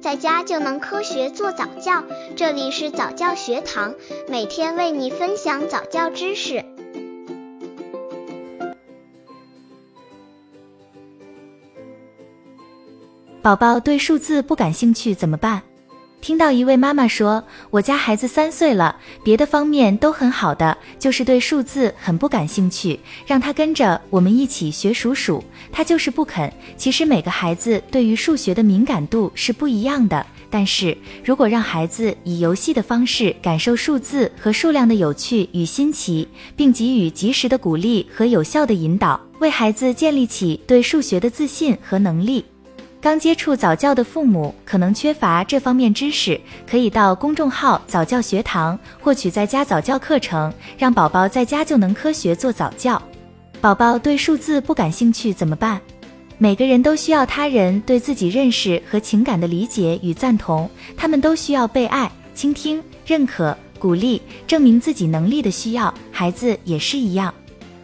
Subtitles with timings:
[0.00, 2.02] 在家就能科学做早教。
[2.34, 3.94] 这里是早教学堂，
[4.28, 6.64] 每天为你分享早教知识。
[13.42, 15.62] 宝宝对数字不感兴趣怎么办？
[16.20, 18.94] 听到一位妈妈说，我家孩子三岁了，
[19.24, 26.52] 别的方面都很好的，就是对数字很不感兴趣，让他跟着我们一起学数数，他就是不肯。
[26.76, 42.44] 其实每个孩子对于数学的敏感度是不一样的，但是如果让孩子以游戏的方式感受数字和数量的有趣与新奇，并给予及时的鼓励和有效的引导，为孩子建立起对数学的自信和能力。
[43.02, 46.38] 刚接触早教的父母可能缺乏这方面知识，
[46.70, 53.00] 可以到公众号早教学堂获取在家早教课程，让宝宝在家就能科学做早教。
[53.58, 55.80] 宝宝对数字不感兴趣怎么办？
[56.36, 67.32] 每个人都需要他人对自己认识和情感的理解与赞同，他们都需要被爱、倾听、认可、鼓励、证明自己能力的需要，孩子也是一样。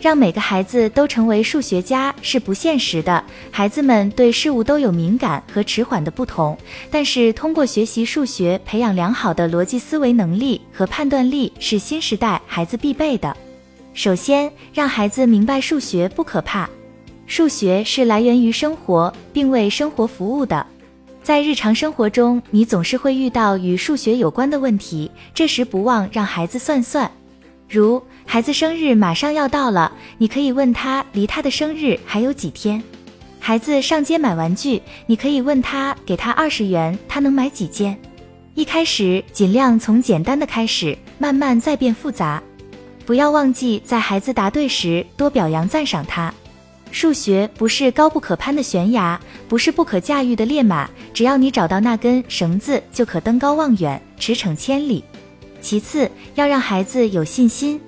[0.00, 3.22] 让每个孩子都成为数学家是不现实的。
[3.50, 6.56] 孩子们对事物都有敏感和迟缓的不同，
[6.90, 13.36] 但是通过学习数学，培养良好的逻辑思维能力和判断力是新时代孩子必备的。
[13.94, 16.70] 首先，让孩子明白数学不可怕，
[17.26, 20.64] 数学是来源于生活，并为生活服务的。
[21.20, 27.10] 在日常生活中，你总是会遇到与数学有关的问题，这时不忘让孩子算算。
[27.68, 32.82] 如孩子生日马上要到了，你可以问他离他的生日还有几天。
[33.38, 37.98] 孩子上街买玩具，你可以问他给他二十元，他能买几件？
[38.54, 42.42] 一开始尽量从简单的开始，慢慢再变复杂。
[43.04, 46.32] 不要忘记在孩子答对时多表扬赞赏他。
[46.90, 55.04] 数学不是高不可攀的悬崖，不是不可驾驭的烈马，只要你找到那根绳子，就可登高望远，驰骋千里。
[55.60, 57.80] 其次，要让孩子有信心，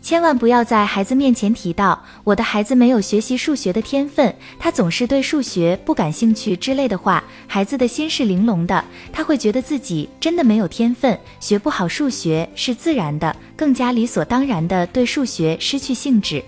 [0.00, 7.22] 千万不要在孩子面前提到我的孩子没有学习数学的天分，他总是对数学不感兴趣之类的话。
[7.46, 16.42] 孩子的心是玲珑的，他会觉得自己真的没有天分，学不好数学是自然的，更加理所当然的对数学失去兴致。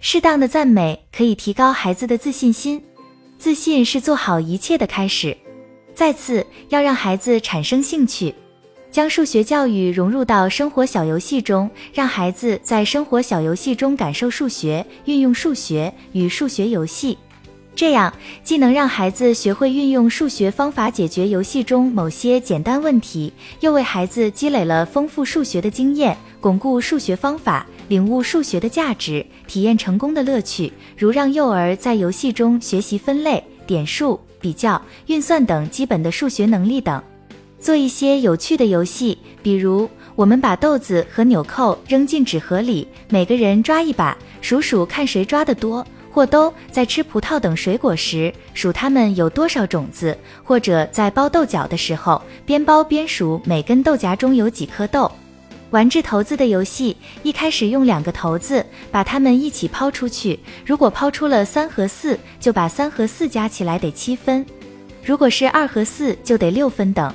[0.00, 2.82] 适当的赞美可以提高孩子的自信心，
[3.38, 5.36] 自信是做好一切的开始。
[5.94, 8.34] 再次，要让孩子产生兴趣。
[8.90, 17.16] 将数学教育融入到生活小游戏中，让孩子在生活小游戏中感受数学，运用数学与数学游戏，
[17.74, 18.12] 这样
[18.42, 30.72] 既能让孩子学会运用数学方法解决游戏中某些简单问题，又为孩子积累了丰富数学的经验，巩固数学方法，领悟数学的价值，体验成功的乐趣。
[30.98, 37.00] 如让幼儿在游戏中学习分类、点数、比较、运算等基本的数学能力等。
[37.60, 55.10] 做一些有趣的游戏，比如我们把豆子和纽扣扔进纸盒里，每个人抓一把，数数看谁抓得多；或都在吃葡萄等水果时，数它们有多少种子；或者在包豆角的时候，边包边数每根豆荚中有几颗豆。
[55.68, 64.44] 玩掷骰子的游戏，一开始用两个骰子，把它们一起抛出去，如果抛出了三和四，就把三和四加起来得七分；
[65.04, 67.14] 如果是二和四，就得六分等。